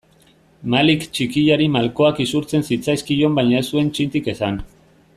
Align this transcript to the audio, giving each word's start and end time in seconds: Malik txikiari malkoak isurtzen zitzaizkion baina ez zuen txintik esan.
Malik 0.73 1.03
txikiari 1.17 1.67
malkoak 1.75 2.21
isurtzen 2.25 2.67
zitzaizkion 2.71 3.39
baina 3.41 3.63
ez 3.65 3.67
zuen 3.69 3.93
txintik 3.99 4.35
esan. 4.35 4.63